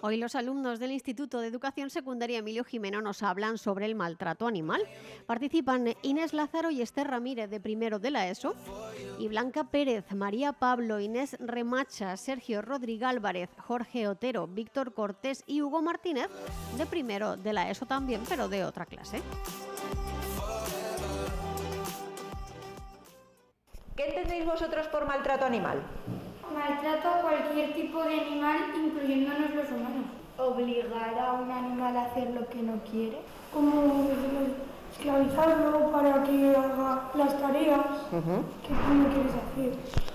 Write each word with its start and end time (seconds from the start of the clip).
Hoy 0.00 0.16
los 0.16 0.36
alumnos 0.36 0.78
del 0.78 0.92
Instituto 0.92 1.40
de 1.40 1.48
Educación 1.48 1.90
Secundaria 1.90 2.38
Emilio 2.38 2.62
Jimeno 2.62 3.02
nos 3.02 3.24
hablan 3.24 3.58
sobre 3.58 3.86
el 3.86 3.96
maltrato 3.96 4.46
animal. 4.46 4.80
Participan 5.26 5.94
Inés 6.02 6.32
Lázaro 6.32 6.70
y 6.70 6.82
Esther 6.82 7.08
Ramírez 7.08 7.50
de 7.50 7.58
primero 7.58 7.98
de 7.98 8.12
la 8.12 8.28
ESO 8.28 8.54
y 9.18 9.26
Blanca 9.26 9.64
Pérez, 9.64 10.04
María 10.12 10.52
Pablo, 10.52 11.00
Inés 11.00 11.36
Remacha, 11.40 12.16
Sergio 12.16 12.62
Rodríguez 12.62 13.08
Álvarez, 13.08 13.50
Jorge 13.58 14.06
Otero, 14.06 14.46
Víctor 14.46 14.94
Cortés 14.94 15.42
y 15.46 15.62
Hugo 15.62 15.82
Martínez 15.82 16.28
de 16.76 16.86
primero 16.86 17.36
de 17.36 17.52
la 17.52 17.68
ESO 17.68 17.86
también, 17.86 18.22
pero 18.28 18.48
de 18.48 18.64
otra 18.64 18.86
clase. 18.86 19.20
¿Qué 23.96 24.06
entendéis 24.06 24.46
vosotros 24.46 24.86
por 24.86 25.06
maltrato 25.08 25.44
animal? 25.44 25.82
Maltrato 26.54 27.08
a 27.08 27.20
cualquier 27.22 27.74
tipo 27.74 28.02
de 28.02 28.20
animal, 28.20 28.56
incluyéndonos 28.76 29.54
los 29.54 29.68
humanos. 29.70 30.06
Obligar 30.38 31.18
a 31.18 31.32
un 31.34 31.50
animal 31.50 31.96
a 31.96 32.04
hacer 32.06 32.30
lo 32.30 32.48
que 32.48 32.62
no 32.62 32.74
quiere. 32.90 33.18
Como 33.52 34.08
esclavizarlo 34.92 35.90
para 35.90 36.22
que 36.24 36.56
haga 36.56 37.02
las 37.14 37.40
tareas 37.40 37.80
que 38.10 38.16
tú 38.18 38.94
no 38.94 39.08
quieres 39.08 39.32
hacer. 39.32 39.72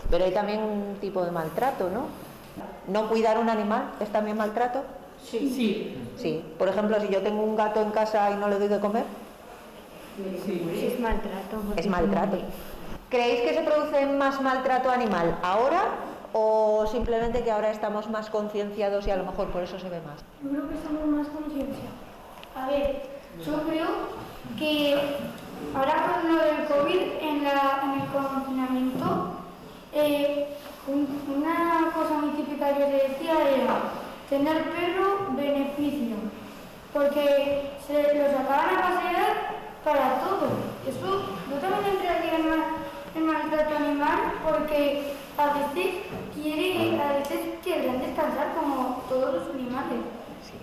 Pero 0.10 0.26
hay 0.26 0.32
también 0.34 0.62
un 0.62 0.98
tipo 1.00 1.24
de 1.24 1.32
maltrato, 1.32 1.90
¿no? 1.90 2.06
¿No 2.88 3.10
cuidar 3.10 3.38
un 3.40 3.50
animal 3.50 3.92
es 4.00 4.10
también 4.10 4.38
maltrato? 4.38 4.84
Sí. 5.24 5.50
Sí. 5.56 5.98
Sí. 6.18 6.44
Por 6.58 6.68
ejemplo, 6.68 7.00
si 7.00 7.08
yo 7.08 7.22
tengo 7.22 7.42
un 7.44 7.56
gato 7.56 7.82
en 7.82 7.92
casa 7.92 8.30
y 8.32 8.36
no 8.36 8.48
le 8.50 8.60
doy 8.60 8.68
de 8.68 8.80
comer, 8.80 9.06
Es 10.76 11.00
maltrato. 11.00 11.58
es 11.78 11.88
maltrato. 11.88 12.38
¿Creéis 13.10 13.42
que 13.42 13.54
se 13.56 13.62
produce 13.62 14.06
más 14.06 14.42
maltrato 14.42 14.90
animal 14.92 15.36
ahora 15.44 15.82
simplemente 16.88 17.44
que 17.44 17.52
ahora 17.52 17.72
estamos 17.72 18.10
más 18.10 18.30
concienciados 18.30 19.08
y 19.08 19.12
a 19.12 19.16
lo 19.18 19.26
mejor 19.26 19.48
por 19.48 19.64
eso 19.64 19.80
se 19.80 19.90
ve 19.90 20.02
más? 20.02 20.24
Yo 20.44 20.50
creo 20.50 20.70
que 20.70 20.76
estamos 20.76 21.06
más 21.08 21.28
conciencia. 21.28 21.90
A 22.56 22.68
ver, 22.68 23.02
yo 23.46 23.54
creo 23.64 23.88
que 24.58 25.18
ahora 25.76 25.94
con 26.22 26.36
lo 26.36 26.44
del 26.44 26.66
COVID 26.68 27.02
en, 27.22 27.46
el 27.46 28.08
confinamiento, 28.14 29.34
eh, 29.94 30.48
un- 30.88 31.08
una 31.36 31.92
cosa 31.94 32.14
muy 32.16 32.30
típica 32.32 32.74
que 32.74 32.84
se 32.86 32.92
decía 33.10 33.34
era 33.50 33.76
tener 34.30 34.64
perro 34.72 35.28
beneficio, 35.36 36.16
porque 36.92 37.72
se 37.88 38.14
lo 38.16 38.26
sacaban 38.38 38.78
a 38.78 38.82
pasear 38.82 39.34
para 39.84 40.20
todo. 40.20 40.48
Eso 40.88 41.24
yo 41.50 41.58
también 41.58 41.96
entraría 41.96 42.36
en, 42.38 42.50
ma- 42.50 42.66
en 43.16 43.26
maltrato 43.26 43.76
animal 43.78 44.20
porque 44.44 45.14
a 45.38 45.46
veces 45.54 45.96
quiere, 46.34 47.02
a 47.02 47.14
veces 47.14 47.40
quieren 47.64 48.00
descansar 48.00 48.54
como 48.56 49.04
todos 49.10 49.34
los 49.36 49.54
animales 49.54 50.00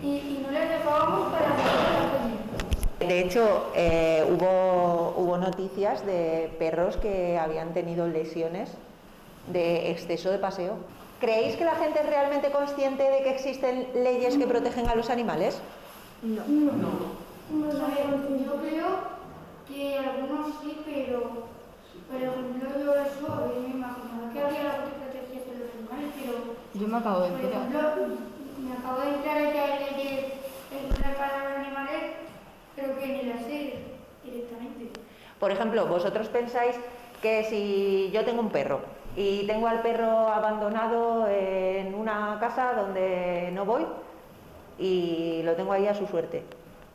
y, 0.03 0.07
y 0.07 0.45
no 0.45 0.51
les 0.51 0.69
dejábamos 0.69 1.33
para 1.33 1.47
hacer. 1.55 3.07
De 3.07 3.21
hecho, 3.21 3.71
eh, 3.75 4.25
hubo, 4.29 5.15
hubo 5.17 5.39
noticias 5.39 6.05
de 6.05 6.55
perros 6.59 6.97
que 6.99 7.39
habían 7.39 7.73
tenido 7.73 8.07
lesiones 8.07 8.71
de 9.47 9.91
exceso 9.91 10.31
de 10.31 10.39
paseo. 10.39 10.75
¿Creéis 11.19 11.57
que 11.57 11.65
la 11.65 11.75
gente 11.77 12.01
es 12.01 12.07
realmente 12.07 12.51
consciente 12.51 13.03
de 13.03 13.23
que 13.23 13.31
existen 13.31 13.89
leyes 13.95 14.37
que 14.37 14.47
protegen 14.47 14.89
a 14.89 14.95
los 14.95 15.11
animales? 15.11 15.61
No 16.23 16.43
sé, 17.73 17.79
yo 18.45 18.57
creo 18.57 18.87
que 19.67 19.99
algunos 19.99 20.47
sí, 20.63 20.79
pero 20.85 21.49
por 22.11 22.23
ejemplo 22.23 22.69
yo 22.79 22.95
eso, 22.95 23.33
a 23.33 23.41
ver, 23.47 23.61
me 23.61 23.77
imaginaba 23.77 24.33
que 24.33 24.41
había 24.41 24.61
algo 24.61 24.85
que 24.87 24.97
protegiese 25.01 25.51
a 25.51 25.59
los 25.59 25.71
animales, 25.77 26.11
pero 26.21 26.35
Yo 26.81 26.89
me 26.89 26.97
acabo 26.97 27.21
de 27.21 27.29
por 27.29 27.41
ejemplo 27.41 27.81
me 28.65 28.73
acabo 28.73 29.01
de 29.03 29.09
enterar 29.11 29.43
de 29.43 29.53
que 29.53 29.61
hay 29.61 29.95
leyes 29.97 30.25
en 30.73 31.15
para 31.15 31.45
los 31.45 31.59
animales, 31.59 32.01
pero 32.75 32.99
que 32.99 33.07
ni 33.07 33.23
las 33.25 33.43
sé 33.43 33.75
directamente. 34.25 34.99
Por 35.39 35.51
ejemplo, 35.51 35.87
vosotros 35.87 36.29
pensáis 36.29 36.77
que 37.21 37.45
si 37.45 38.11
yo 38.15 38.25
tengo 38.25 38.41
un 38.41 38.49
perro 38.49 38.81
y 39.15 39.47
tengo 39.47 39.69
al 39.69 39.83
perro 39.83 40.29
abandonado 40.29 41.29
en 41.29 41.95
una 41.95 42.39
casa 42.41 42.73
donde 42.73 43.51
no 43.53 43.67
voy 43.67 43.85
y 44.79 45.43
lo 45.43 45.57
tengo 45.57 45.73
ahí 45.73 45.87
a 45.87 45.95
su 45.95 46.07
suerte, 46.07 46.45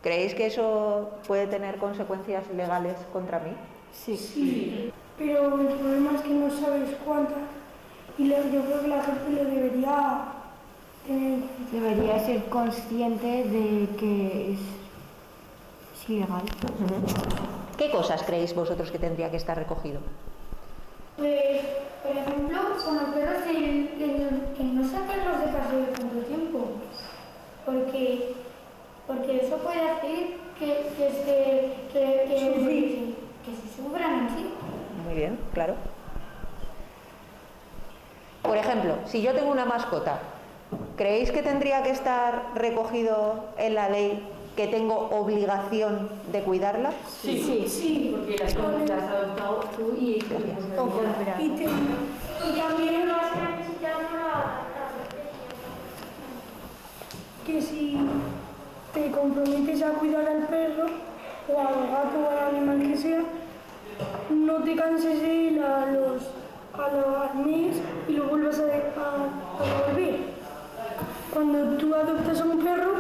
¿creéis 0.02 0.34
que 0.34 0.48
eso 0.48 1.12
puede 1.28 1.46
tener 1.46 1.78
consecuencias 1.78 2.50
legales 2.56 2.96
contra 3.14 3.38
mí? 3.38 3.52
Sí. 3.92 4.92
Pero 5.16 5.62
el 5.62 5.68
problema 5.68 6.16
es 6.16 6.22
que 6.22 6.30
no 6.30 6.50
sabes 6.50 6.90
cuántas 7.06 7.38
y 8.18 8.26
lo- 8.26 8.50
yo 8.50 8.62
creo 8.66 8.82
que 8.82 8.88
la 8.88 9.04
gente 9.04 9.32
lo 9.32 9.50
debería 9.50 10.20
tener. 11.08 11.40
Debería 11.72 12.20
ser 12.26 12.46
consciente 12.46 13.26
de 13.46 13.88
que 13.98 14.54
es, 14.54 14.60
es 16.02 16.10
ilegal. 16.10 16.42
¿Qué 17.78 17.92
cosas 17.92 18.24
creéis 18.24 18.56
vosotros 18.56 18.90
que 18.92 19.00
tendría 19.00 19.30
que 19.30 19.38
estar 19.38 19.58
recogido? 19.58 20.00
Pues, 21.18 21.62
por 22.04 22.12
ejemplo, 22.16 22.60
con 22.84 22.96
los 22.96 23.06
perros 23.16 23.44
el, 23.50 23.56
el- 24.02 24.42
que 24.58 24.64
no 24.64 24.84
sacarlos 24.88 25.40
de 25.42 25.48
paseo 25.48 25.86
tanto 25.98 26.18
tiempo, 26.28 26.68
porque, 27.66 28.34
porque 29.08 29.46
eso 29.46 29.58
puede 29.58 29.82
hacer 29.90 30.38
que, 30.60 30.66
que, 30.98 31.10
se, 31.12 31.74
que, 31.92 32.26
que, 32.28 33.14
que 33.46 33.52
se 33.56 33.76
sufran 33.82 34.28
en 34.28 34.30
sí. 34.30 34.46
Muy 35.06 35.16
bien, 35.16 35.38
claro. 35.54 35.76
Por 38.56 38.64
ejemplo, 38.64 38.96
si 39.06 39.22
yo 39.22 39.34
tengo 39.34 39.52
una 39.52 39.66
mascota, 39.66 40.18
¿creéis 40.96 41.30
que 41.30 41.42
tendría 41.44 41.84
que 41.84 41.90
estar 41.90 42.52
recogido 42.56 43.48
en 43.58 43.76
la 43.76 43.90
ley 43.90 44.26
que 44.56 44.68
tengo 44.68 45.10
obligación 45.12 46.08
de 46.32 46.40
cuidarla? 46.40 46.92
Sí, 47.22 47.44
sí, 47.46 47.66
sí. 47.68 48.16
Porque 48.16 48.38
las 48.38 48.56
has 48.56 49.10
adoptado 49.12 49.60
tú 49.76 49.94
y 50.00 50.12
Y, 50.12 50.20
te- 50.20 50.36
y 51.66 52.58
también 52.58 53.08
necesitar 53.10 53.96
una 53.98 54.62
que 57.46 57.62
si 57.62 58.00
te 58.94 59.12
comprometes 59.12 59.82
a 59.84 59.90
cuidar 59.90 60.26
al 60.30 60.48
perro 60.48 60.86
o 61.54 61.60
al 61.60 61.88
gato 61.92 62.20
o 62.26 62.30
al 62.32 62.56
animal 62.56 62.82
que 62.90 62.96
sea, 62.98 63.20
no 64.30 64.64
te 64.64 64.76
canses 64.78 65.22
de 65.22 65.34
ir 65.36 65.62
a 65.62 65.88
los 65.92 66.22
a 66.78 66.90
los 66.92 67.46
mes 67.46 67.78
y 68.08 68.14
lo 68.14 68.26
vuelvas 68.26 68.60
a, 68.60 68.64
a, 68.64 68.68
a 68.68 69.94
devolver. 69.94 70.20
Cuando 71.34 71.78
tú 71.78 71.94
adoptas 71.94 72.42
a 72.42 72.46
un 72.46 72.64
perro, 72.64 72.92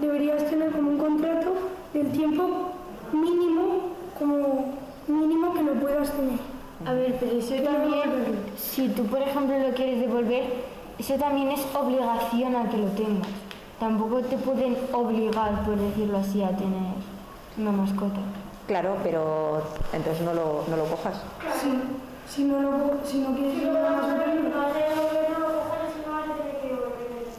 deberías 0.00 0.44
tener 0.46 0.72
como 0.72 0.90
un 0.90 0.98
contrato 0.98 1.52
del 1.92 2.10
tiempo 2.12 2.72
mínimo, 3.12 3.90
como 4.18 4.74
mínimo 5.06 5.54
que 5.54 5.62
lo 5.62 5.74
puedas 5.74 6.10
tener. 6.12 6.38
A 6.84 6.92
ver, 6.92 7.16
pero 7.18 7.38
eso 7.38 7.54
también, 7.62 8.10
si 8.56 8.88
tú 8.88 9.04
por 9.04 9.22
ejemplo 9.22 9.58
lo 9.58 9.74
quieres 9.74 10.00
devolver, 10.00 10.44
eso 10.98 11.14
también 11.14 11.50
es 11.50 11.66
obligación 11.74 12.56
a 12.56 12.68
que 12.68 12.76
lo 12.76 12.88
tengas. 12.88 13.28
Tampoco 13.80 14.20
te 14.20 14.36
pueden 14.36 14.76
obligar, 14.92 15.64
por 15.64 15.76
decirlo 15.76 16.18
así, 16.18 16.42
a 16.42 16.48
tener 16.48 16.94
una 17.58 17.72
mascota. 17.72 18.20
Claro, 18.66 18.96
pero 19.02 19.62
entonces 19.92 20.24
no 20.24 20.34
lo, 20.34 20.64
no 20.68 20.76
lo 20.76 20.84
cojas. 20.84 21.22
Si, 21.60 21.68
si 22.28 22.44
no 22.44 22.60
lo 22.60 22.70
si 23.04 23.18
no 23.18 23.34
quieres 23.34 23.62
mascota, 23.62 24.26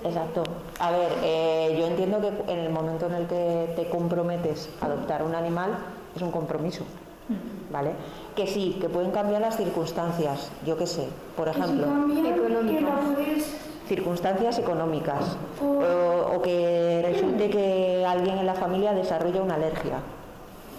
Exacto. 0.03 0.43
A 0.79 0.91
ver, 0.91 1.11
eh, 1.23 1.75
yo 1.77 1.87
entiendo 1.87 2.21
que 2.21 2.51
en 2.51 2.59
el 2.59 2.69
momento 2.69 3.07
en 3.07 3.13
el 3.13 3.27
que 3.27 3.73
te 3.75 3.89
comprometes 3.89 4.69
a 4.79 4.85
adoptar 4.85 5.21
un 5.23 5.35
animal 5.35 5.71
es 6.15 6.21
un 6.21 6.31
compromiso, 6.31 6.83
¿vale? 7.71 7.91
Que 8.35 8.47
sí, 8.47 8.77
que 8.79 8.87
pueden 8.87 9.11
cambiar 9.11 9.41
las 9.41 9.57
circunstancias, 9.57 10.49
yo 10.65 10.77
qué 10.77 10.87
sé, 10.87 11.07
por 11.35 11.49
ejemplo, 11.49 11.87
circunstancias 13.87 14.59
económicas 14.59 15.35
o, 15.61 16.35
o 16.35 16.41
que 16.41 17.01
resulte 17.05 17.49
que 17.49 18.05
alguien 18.05 18.37
en 18.37 18.45
la 18.45 18.53
familia 18.53 18.93
desarrolla 18.93 19.41
una 19.41 19.55
alergia, 19.55 19.99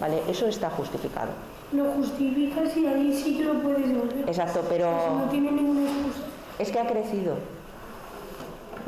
¿vale? 0.01 0.23
Eso 0.29 0.47
está 0.47 0.71
justificado. 0.71 1.31
Lo 1.73 1.85
justificas 1.93 2.77
y 2.77 2.87
ahí 2.87 3.13
sí 3.13 3.37
que 3.39 3.45
lo 3.45 3.55
puedes 3.63 3.87
devolver. 3.89 4.25
Exacto, 4.29 4.63
pero 4.69 4.91
no 5.19 5.29
tiene 5.31 5.51
ninguna 5.53 5.83
excusa. 5.83 6.21
es 6.59 6.71
que 6.71 6.79
ha 6.79 6.87
crecido. 6.87 7.35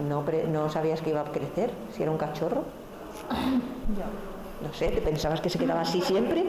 No, 0.09 0.25
pre- 0.25 0.47
no 0.49 0.71
sabías 0.71 1.03
que 1.03 1.11
iba 1.11 1.21
a 1.21 1.25
crecer, 1.25 1.71
si 1.95 2.03
era 2.03 2.11
un 2.11 2.19
cachorro. 2.19 2.65
No 4.63 4.75
sé, 4.75 4.89
¿te 4.89 5.01
pensabas 5.01 5.41
que 5.41 5.49
se 5.49 5.59
quedaba 5.59 5.81
así 5.81 6.03
siempre? 6.03 6.45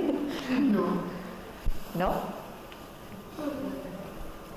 No. 0.59 0.81
¿No? 1.97 2.11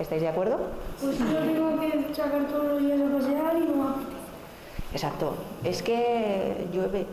¿Estáis 0.01 0.23
de 0.23 0.29
acuerdo? 0.29 0.59
Pues 1.01 1.17
yo 1.21 1.25
tengo 1.39 1.79
que 1.81 2.15
sacar 2.15 2.47
todos 2.49 2.65
los 2.65 2.81
días 2.83 2.99
a 3.01 3.17
pasear 3.17 3.57
y 3.57 3.61
no. 3.61 3.95
Exacto. 4.93 5.35
Es 5.63 5.83
que 5.85 6.67
llueve. 6.73 7.07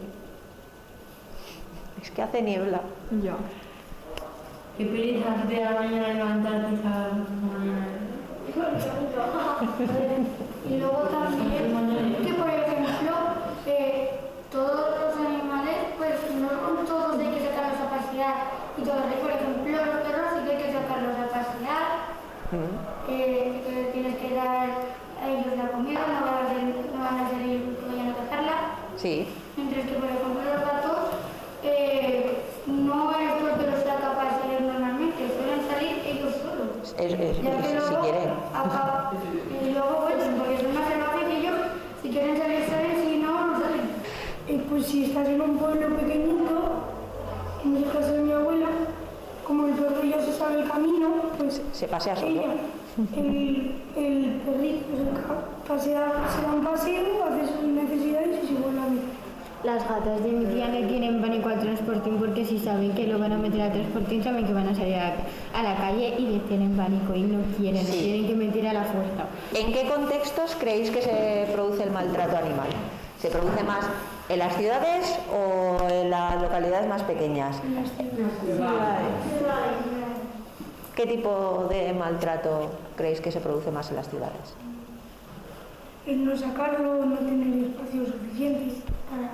Es 2.02 2.10
que 2.10 2.22
hace 2.24 2.42
niebla. 2.42 2.82
Ya. 3.24 3.36
Qué 4.78 4.86
pereza 4.86 5.36
que 5.36 5.56
te 5.56 5.62
da 5.62 5.72
mañana 5.72 6.14
levantarte 6.14 6.82
cada 6.82 7.10
mañana. 7.12 7.88
y 10.70 10.78
luego 10.80 11.02
también, 11.12 12.16
que 12.24 12.34
por 12.34 12.50
ejemplo, 12.50 13.14
eh, 13.68 14.20
todos 14.52 14.90
los 15.00 15.28
animales, 15.28 15.78
pues 15.98 16.16
no 16.40 16.50
todos 16.88 17.20
hay 17.20 17.28
que 17.28 17.46
sacarlos 17.46 17.80
a 17.80 17.90
pasear. 17.90 18.36
Y 18.78 18.82
todos, 18.82 19.04
por 19.22 19.32
ejemplo, 19.32 19.86
los 19.86 20.02
perros 20.08 20.30
sí 20.36 20.46
que 20.46 20.52
hay 20.56 20.64
que 20.64 20.74
sacarlos 20.74 21.18
a 21.20 21.28
pasear. 21.30 21.86
Eh, 23.10 23.62
que 23.66 23.92
tienes 23.94 24.18
que 24.18 24.36
dar 24.36 24.70
a 25.22 25.30
ellos 25.30 25.58
la 25.58 25.72
comida, 25.72 26.00
no 26.08 26.26
van 26.26 26.46
a 26.46 26.50
ser, 26.50 26.64
no 26.64 27.00
van 27.00 27.20
a 27.20 27.30
ser 27.30 27.42
ellos 27.42 27.78
que 27.80 27.86
vayan. 27.88 28.12
Sí. 29.02 29.28
Mientras 29.58 29.86
que, 29.88 29.94
por 29.94 30.06
ejemplo, 30.06 30.42
los 30.46 30.81
es- 37.02 37.14
es- 37.14 37.42
Ya 37.42 37.58
que 37.58 37.68
si 37.68 37.74
luego 37.76 38.02
quieren. 38.04 38.30
acaba- 38.54 39.12
y 39.66 39.72
luego 39.74 40.02
vuelven, 40.02 40.34
porque 40.38 40.68
más 40.74 40.90
salvajes 40.90 41.28
que 41.28 41.38
ellos, 41.40 41.56
si 42.02 42.10
quieren 42.10 42.38
salir, 42.38 42.60
salen, 42.70 42.96
si 43.06 43.18
no, 43.18 43.48
no 43.48 43.54
salen. 43.60 43.82
Eh, 44.48 44.62
pues 44.70 44.86
si 44.86 45.06
estás 45.06 45.28
en 45.28 45.42
un 45.42 45.58
pueblo 45.58 45.96
pequeñito, 45.98 46.56
en 47.66 47.78
el 47.78 47.86
caso 47.86 48.12
de 48.14 48.20
mi 48.20 48.32
abuela, 48.32 48.68
como 49.48 49.68
el 49.68 49.74
perro 49.74 50.04
ya 50.04 50.22
se 50.24 50.34
sabe 50.34 50.62
el 50.62 50.70
camino, 50.70 51.08
pues 51.38 51.62
Se 51.74 51.88
pasea 51.88 52.16
solo. 52.16 52.30
ella, 52.32 52.54
el, 53.16 53.76
el 53.96 54.42
perrito 54.46 54.86
se 54.98 55.68
pasea, 55.68 56.12
se 56.36 56.42
da 56.46 56.54
un 56.54 56.64
paseo, 56.64 57.24
hace 57.26 57.48
sus 57.54 57.64
necesidades 57.64 58.44
y 58.44 58.48
se 58.48 58.54
vuelve 58.62 58.80
a 58.80 58.86
ver. 58.86 59.22
Las 59.64 59.88
gatas 59.88 60.24
de 60.24 60.32
mi 60.32 60.46
tía 60.46 60.68
no 60.70 60.88
tienen 60.88 61.22
pánico 61.22 61.50
al 61.50 61.60
transportín 61.60 62.18
porque 62.18 62.44
si 62.46 62.58
saben 62.58 62.94
que 62.94 63.06
lo 63.06 63.20
van 63.20 63.32
a 63.34 63.38
meter 63.38 63.62
al 63.62 63.72
transportín 63.72 64.24
saben 64.24 64.46
que 64.48 64.54
van 64.54 64.68
a 64.68 64.74
salir 64.74 64.96
a, 64.96 65.14
a 65.54 65.62
la 65.62 65.76
calle 65.78 66.16
y 66.18 66.22
les 66.30 66.46
tienen 66.48 66.76
pánico 66.76 67.14
y 67.14 67.22
no 67.22 67.40
quieren, 67.58 67.86
Sí. 67.86 68.00
tienen 68.00 68.28
que 68.28 68.36
meter 68.36 68.68
a 68.70 68.74
la 68.74 68.84
fuerza. 68.86 69.26
¿En 69.54 69.72
qué 69.72 69.88
contextos 69.88 70.56
creéis 70.60 70.90
que 70.90 71.04
se 71.04 71.48
produce 71.54 71.84
el 71.84 71.92
maltrato 71.92 72.38
animal? 72.38 72.70
¿Se 73.20 73.30
produce 73.30 73.62
más 73.64 73.86
en 74.30 74.40
las 74.40 74.56
ciudades 74.56 75.20
o 75.32 75.88
en 75.88 76.10
las 76.10 76.42
localidades 76.42 76.88
más 76.90 77.04
pequeñas? 77.04 77.58
¿Qué 80.96 81.06
tipo 81.06 81.68
de 81.70 81.94
maltrato 81.94 82.72
creéis 82.98 83.22
que 83.22 83.32
se 83.32 83.40
produce 83.40 83.70
más 83.70 83.90
en 83.92 83.98
las 83.98 84.10
ciudades? 84.10 84.56
El 86.08 86.26
no 86.26 86.36
sacarlo, 86.36 87.06
no 87.06 87.16
tener 87.18 87.66
espacios 87.70 88.08
suficientes 88.08 88.74
para... 89.08 89.30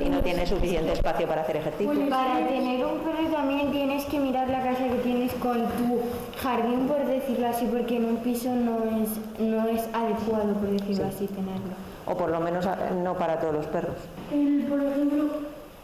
Y 0.00 0.08
no 0.10 0.20
tiene 0.20 0.46
suficiente 0.46 0.92
espacio 0.92 1.26
para 1.26 1.42
hacer 1.42 1.56
ejercicio. 1.56 2.08
Para 2.08 2.46
tener 2.46 2.84
un 2.86 2.98
perro 3.00 3.28
también 3.32 3.72
tienes 3.72 4.04
que 4.04 4.20
mirar 4.20 4.48
la 4.48 4.62
casa 4.62 4.84
que 4.84 4.98
tienes 5.02 5.32
con 5.34 5.56
tu 5.56 5.98
jardín, 6.40 6.86
por 6.86 7.04
decirlo 7.04 7.48
así, 7.48 7.66
porque 7.66 7.96
en 7.96 8.04
un 8.04 8.16
piso 8.18 8.48
no 8.54 8.78
es, 9.02 9.40
no 9.40 9.66
es 9.68 9.88
adecuado, 9.92 10.54
por 10.54 10.70
decirlo 10.70 11.06
así, 11.06 11.26
tenerlo. 11.26 11.74
O 12.06 12.16
por 12.16 12.30
lo 12.30 12.38
menos 12.40 12.64
a- 12.66 12.90
no 13.02 13.14
para 13.14 13.40
todos 13.40 13.54
los 13.54 13.66
perros. 13.66 13.96
El, 14.32 14.66
por 14.68 14.80
ejemplo, 14.84 15.24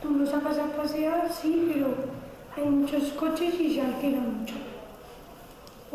tú 0.01 0.11
lo 0.11 0.27
sacas 0.27 0.59
a 0.59 0.67
pasear, 0.81 1.29
sí, 1.33 1.69
pero 1.75 1.89
hay 2.57 2.71
muchos 2.71 3.03
coches 3.15 3.59
y 3.59 3.75
se 3.75 3.81
alquila 3.83 4.19
mucho. 4.21 4.55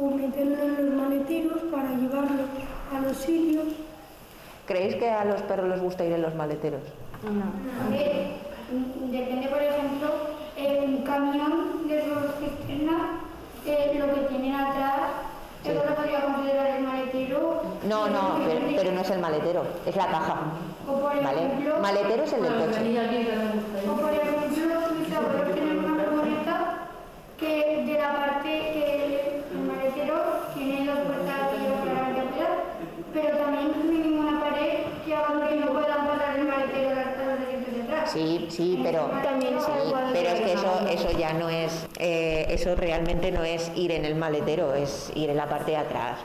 O 0.01 0.09
meterlo 0.11 0.55
en 0.63 0.85
los 0.85 0.95
maleteros 0.95 1.61
para 1.71 1.89
llevarlo 1.91 2.43
a 2.95 2.99
los 3.01 3.17
sitios. 3.17 3.65
¿Creéis 4.65 4.95
que 4.95 5.09
a 5.09 5.25
los 5.25 5.41
perros 5.41 5.67
les 5.69 5.81
gusta 5.81 6.05
ir 6.05 6.13
en 6.13 6.21
los 6.21 6.33
maleteros? 6.35 6.81
Mm, 7.23 9.11
depende, 9.11 9.47
por 9.47 9.61
ejemplo, 9.61 10.07
eh, 10.55 10.81
un 10.85 10.97
camión 11.03 11.87
de 11.87 11.99
esos 11.99 12.33
que 12.35 12.45
estrena, 12.45 13.19
eh, 13.65 13.97
lo 13.99 14.13
que 14.13 14.21
tienen 14.29 14.53
atrás, 14.55 15.01
Sí. 15.63 15.71
eso 15.71 15.83
lo 15.83 15.93
podría 15.95 16.21
considerar 16.23 16.67
el 16.77 16.83
maletero. 16.85 17.61
No, 17.89 18.07
no, 18.07 18.37
pero, 18.45 18.61
pero 18.77 18.91
no 18.93 19.01
es 19.01 19.09
el 19.09 19.19
maletero, 19.19 19.63
es 19.85 19.95
la 19.97 20.07
caja. 20.07 20.35
O 20.87 20.93
por 20.93 21.21
¿Vale? 21.21 21.45
ejemplo, 21.45 21.79
Maletero 21.81 22.23
es 22.23 22.33
el 22.33 22.43
del 22.43 22.53
coche. 22.53 22.79
o 23.89 23.93
por 23.99 24.13
ejemplo, 24.13 24.77
mis 24.97 25.13
abuelos 25.13 25.53
tienen 25.53 25.79
una 25.79 26.03
furgoneta 26.03 26.55
que 27.37 27.83
de 27.85 27.93
la 27.99 28.13
parte 28.15 28.47
que 28.49 29.43
el 29.51 29.59
maletero 29.67 30.15
tiene 30.53 30.85
dos 30.85 30.99
puertas 30.99 31.39
que 31.51 31.57
llevan 31.59 31.79
para 31.89 32.09
la 32.09 32.15
pero 33.21 33.37
también 33.37 33.71
no 33.71 33.91
hay 33.91 33.97
ninguna 33.97 34.39
pared 34.39 34.79
que 35.05 35.11
que 35.11 35.55
no 35.55 35.71
puedan 35.71 36.07
pasar 36.07 36.37
el 36.37 36.45
maletero 36.45 36.89
de 36.95 37.01
atrás. 37.01 38.11
Sí, 38.11 38.47
sí, 38.49 38.79
pero, 38.83 39.09
sí, 39.11 39.93
pero 40.13 40.29
es 40.29 40.41
que 40.41 40.53
eso, 40.53 40.79
eso 40.89 41.11
ya 41.17 41.33
no 41.33 41.49
es, 41.49 41.87
eh, 41.99 42.47
eso 42.49 42.75
realmente 42.75 43.31
no 43.31 43.43
es 43.43 43.71
ir 43.75 43.91
en 43.91 44.05
el 44.05 44.15
maletero, 44.15 44.73
es 44.73 45.11
ir 45.15 45.29
en 45.29 45.37
la 45.37 45.47
parte 45.47 45.71
de 45.71 45.77
atrás, 45.77 46.17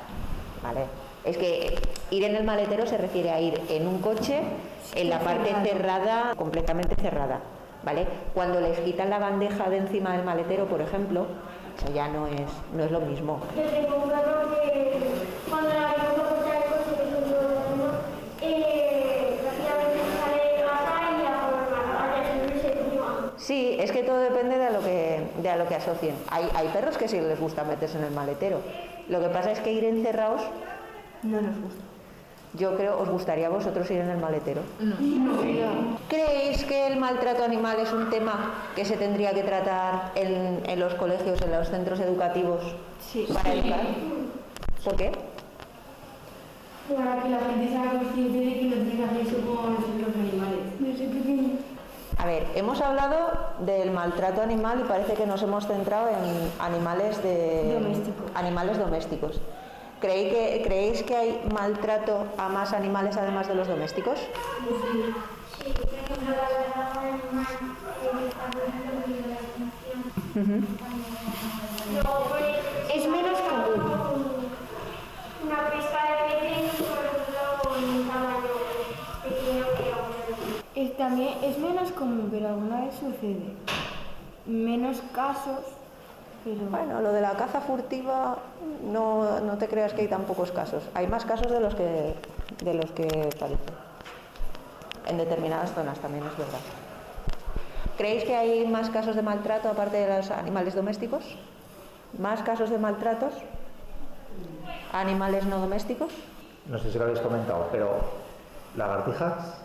¿vale? 0.62 0.86
Es 1.24 1.36
que 1.36 1.76
ir 2.10 2.24
en 2.24 2.36
el 2.36 2.44
maletero 2.44 2.86
se 2.86 2.98
refiere 2.98 3.30
a 3.30 3.40
ir 3.40 3.60
en 3.68 3.86
un 3.86 4.00
coche 4.00 4.40
en 4.94 5.10
la 5.10 5.20
parte 5.20 5.54
cerrada, 5.62 6.34
completamente 6.36 6.94
cerrada, 6.96 7.40
¿vale? 7.82 8.06
Cuando 8.34 8.60
les 8.60 8.78
quitan 8.80 9.10
la 9.10 9.18
bandeja 9.18 9.68
de 9.68 9.78
encima 9.78 10.12
del 10.12 10.24
maletero, 10.24 10.66
por 10.66 10.80
ejemplo, 10.80 11.26
eso 11.76 11.92
ya 11.92 12.08
no 12.08 12.26
es, 12.26 12.42
no 12.74 12.84
es 12.84 12.90
lo 12.90 13.00
mismo. 13.00 13.40
Yo 13.56 13.62
tengo 13.64 13.96
un 13.96 14.08
perro 14.08 14.50
que 14.62 14.98
cuando 15.50 15.68
la 15.70 15.94
veo 15.94 16.14
por 16.14 16.26
puerta 16.36 16.52
del 16.52 16.62
coche, 16.70 16.92
que 16.96 17.08
es 17.08 17.14
un 17.16 17.24
perro 17.24 17.90
eh, 18.42 19.38
rápidamente 19.42 19.98
sale 20.20 20.36
de 20.36 20.62
casa 20.62 20.94
y 21.10 21.26
a 21.26 21.28
por 21.48 21.54
la 21.72 21.82
calle 21.98 22.20
a 22.20 22.46
subirse 22.46 22.68
encima. 22.78 23.32
Sí, 24.18 24.30
depende 24.34 24.58
de 24.58 24.66
a 24.66 24.70
lo 24.70 24.80
que, 24.80 25.22
de 25.42 25.48
a 25.48 25.56
lo 25.56 25.66
que 25.66 25.74
asocien. 25.74 26.14
Hay, 26.30 26.48
hay 26.54 26.68
perros 26.68 26.96
que 26.96 27.08
sí 27.08 27.20
les 27.20 27.38
gusta 27.40 27.64
meterse 27.64 27.98
en 27.98 28.04
el 28.04 28.12
maletero. 28.12 28.58
Lo 29.08 29.20
que 29.20 29.28
pasa 29.28 29.52
es 29.52 29.60
que 29.60 29.72
ir 29.72 29.84
encerrados, 29.84 30.40
No 31.22 31.40
nos 31.40 31.60
gusta. 31.60 31.82
yo 32.54 32.76
creo, 32.76 32.98
¿os 33.00 33.08
gustaría 33.08 33.46
a 33.46 33.50
vosotros 33.50 33.90
ir 33.90 33.98
en 33.98 34.10
el 34.10 34.18
maletero? 34.18 34.62
¿Creéis 36.08 36.64
que 36.64 36.86
el 36.86 36.98
maltrato 36.98 37.44
animal 37.44 37.78
es 37.80 37.92
un 37.92 38.10
tema 38.10 38.54
que 38.76 38.84
se 38.84 38.96
tendría 38.96 39.32
que 39.32 39.42
tratar 39.42 40.12
en, 40.14 40.60
en 40.64 40.80
los 40.80 40.94
colegios, 40.94 41.40
en 41.42 41.52
los 41.52 41.68
centros 41.68 42.00
educativos 42.00 42.60
para 43.34 43.52
educar? 43.54 43.80
¿Por 44.84 44.96
qué? 44.96 45.12
Para 46.94 47.22
que 47.22 47.28
la 47.30 47.38
gente 47.40 47.68
sea 47.72 47.90
consciente 47.92 48.38
de 48.38 48.54
que 48.58 48.64
no 48.66 48.74
tiene 48.76 48.96
que 48.96 49.04
hacer 49.04 49.20
eso 49.22 49.36
con 49.46 49.72
los 49.74 50.14
animales. 50.14 50.60
Desde 50.78 51.06
pequeño. 51.06 51.50
A 52.18 52.26
ver, 52.26 52.46
hemos 52.54 52.80
hablado 52.80 53.16
del 53.60 53.90
maltrato 53.90 54.40
animal 54.42 54.80
y 54.84 54.88
parece 54.88 55.14
que 55.14 55.26
nos 55.26 55.42
hemos 55.42 55.66
centrado 55.66 56.08
en 56.08 56.52
animales 56.58 57.22
de 57.22 57.74
Domésticos. 57.74 58.30
animales 58.34 58.78
domésticos. 58.78 59.40
¿Creéis 60.00 60.32
que, 60.32 60.62
¿Creéis 60.64 61.02
que 61.02 61.16
hay 61.16 61.42
maltrato 61.52 62.26
a 62.38 62.48
más 62.48 62.72
animales 62.72 63.16
además 63.16 63.48
de 63.48 63.54
los 63.54 63.68
domésticos? 63.68 64.18
Sí, 64.18 65.72
por 65.72 65.94
ejemplo, 65.94 66.34
la 66.34 66.48
verdad 66.48 66.98
animal 66.98 67.46
eh, 68.02 68.28
está 68.28 68.44
produciendo 68.50 68.92
violación. 69.06 69.72
Luego, 71.92 72.24
por 72.28 72.38
ejemplo, 72.38 72.94
Es 72.94 73.06
menos 73.08 73.38
común. 73.40 73.80
Una 75.44 75.60
pesca 75.70 76.00
de 76.10 76.16
peces, 76.40 76.82
por 76.82 77.04
ejemplo, 77.04 77.40
con 77.62 77.84
un 77.84 78.08
tamaño 78.08 78.54
pequeño 79.22 79.64
que 79.76 79.86
otro. 79.92 80.14
Es, 80.74 80.96
también 80.96 81.32
es 81.84 81.90
menos 81.90 81.92
común, 81.92 82.28
pero 82.30 82.48
alguna 82.48 82.84
vez 82.86 82.94
sucede. 82.94 83.54
Menos 84.46 85.00
casos, 85.14 85.64
pero... 86.44 86.66
Bueno, 86.70 87.00
lo 87.00 87.12
de 87.12 87.20
la 87.20 87.32
caza 87.32 87.60
furtiva 87.60 88.38
no, 88.90 89.40
no 89.40 89.58
te 89.58 89.68
creas 89.68 89.92
que 89.92 90.02
hay 90.02 90.08
tan 90.08 90.22
pocos 90.22 90.50
casos. 90.50 90.82
Hay 90.94 91.06
más 91.06 91.24
casos 91.24 91.50
de 91.50 91.60
los 91.60 91.74
que, 91.74 92.14
de 92.62 92.74
los 92.74 92.90
que 92.92 93.06
parece. 93.38 93.72
En 95.06 95.18
determinadas 95.18 95.72
zonas 95.72 95.98
también 95.98 96.24
es 96.24 96.36
verdad. 96.36 96.60
¿Creéis 97.96 98.24
que 98.24 98.34
hay 98.34 98.66
más 98.66 98.90
casos 98.90 99.14
de 99.14 99.22
maltrato 99.22 99.68
aparte 99.68 99.98
de 99.98 100.16
los 100.16 100.30
animales 100.30 100.74
domésticos? 100.74 101.36
¿Más 102.18 102.42
casos 102.42 102.70
de 102.70 102.78
maltratos 102.78 103.34
animales 104.92 105.44
no 105.44 105.58
domésticos? 105.58 106.12
No 106.66 106.78
sé 106.78 106.90
si 106.90 106.98
lo 106.98 107.04
habéis 107.04 107.20
comentado, 107.20 107.68
pero 107.70 108.00
lagartijas. 108.76 109.63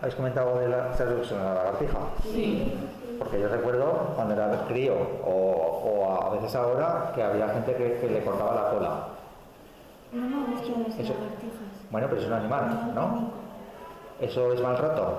¿Habéis 0.00 0.14
comentado 0.14 0.58
de 0.60 0.68
la, 0.68 0.94
¿sabes 0.94 1.12
lo 1.14 1.20
que 1.20 1.26
es 1.26 1.32
una 1.32 1.54
lagartija? 1.54 1.98
Sí. 2.22 2.72
Porque 3.18 3.40
yo 3.40 3.48
recuerdo 3.48 4.12
cuando 4.14 4.34
era 4.34 4.64
crío 4.68 4.94
o, 5.24 5.30
o 5.32 6.22
a 6.22 6.30
veces 6.34 6.54
ahora 6.54 7.10
que 7.14 7.22
había 7.22 7.48
gente 7.48 7.74
que, 7.74 7.98
que 8.00 8.08
le 8.08 8.22
cortaba 8.24 8.54
la 8.54 8.70
cola. 8.70 8.98
No 10.12 10.20
me 10.22 10.54
gustan 10.54 10.84
las 10.86 10.98
Eso- 10.98 11.14
lagartijas. 11.14 11.58
Bueno, 11.90 12.06
pero 12.10 12.20
es 12.20 12.26
un 12.28 12.32
animal, 12.34 12.92
¿no? 12.94 13.30
¿Eso 14.20 14.52
es 14.52 14.60
maltrato? 14.62 15.18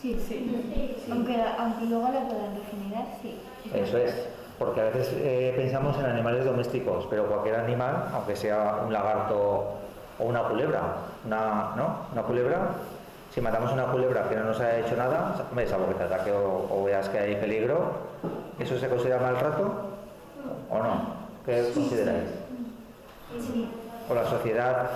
Sí, 0.00 0.18
sí. 0.26 1.04
Aunque, 1.10 1.36
aunque 1.58 1.84
luego 1.86 2.04
la 2.04 2.20
puedan 2.20 2.54
regenerar, 2.56 3.06
sí. 3.20 3.38
Eso 3.74 3.98
es. 3.98 4.28
Porque 4.58 4.80
a 4.80 4.84
veces 4.84 5.10
eh, 5.16 5.52
pensamos 5.56 5.98
en 5.98 6.06
animales 6.06 6.44
domésticos, 6.44 7.06
pero 7.10 7.26
cualquier 7.26 7.56
animal, 7.56 8.08
aunque 8.14 8.36
sea 8.36 8.80
un 8.86 8.92
lagarto 8.92 9.64
o 10.18 10.24
una 10.24 10.42
culebra, 10.44 10.82
una, 11.26 11.72
¿no? 11.76 11.96
Una 12.12 12.22
culebra, 12.22 12.68
si 13.30 13.40
matamos 13.40 13.72
una 13.72 13.86
culebra 13.86 14.28
que 14.28 14.36
no 14.36 14.44
nos 14.44 14.60
ha 14.60 14.78
hecho 14.78 14.96
nada, 14.96 15.46
hombre, 15.50 15.66
salvo 15.66 15.88
que 15.88 15.94
te 15.94 16.04
ataque 16.04 16.32
o, 16.32 16.68
o 16.70 16.84
veas 16.84 17.08
que 17.08 17.18
hay 17.18 17.36
peligro, 17.36 17.92
¿eso 18.58 18.78
se 18.78 18.88
considera 18.88 19.18
maltrato 19.18 19.90
o 20.68 20.78
no? 20.78 21.20
¿Qué 21.46 21.70
consideráis? 21.72 22.28
O 24.08 24.14
la 24.14 24.24
sociedad 24.24 24.90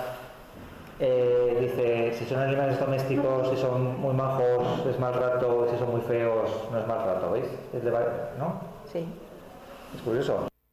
eh, 0.99 1.57
dice, 1.59 2.13
si 2.17 2.25
son 2.25 2.41
animales 2.41 2.79
domésticos, 2.79 3.49
si 3.49 3.57
son 3.57 3.99
muy 3.99 4.13
majos, 4.13 4.85
es 4.89 4.99
maltrato, 4.99 5.67
si 5.71 5.77
son 5.77 5.91
muy 5.91 6.01
feos, 6.01 6.49
no 6.71 6.79
es 6.79 6.87
maltrato, 6.87 7.31
¿veis? 7.31 7.45
Es 7.73 7.83
de 7.83 7.91
¿No? 7.91 8.61
Sí. 8.91 9.05
Es 9.95 10.01
curioso. 10.01 10.47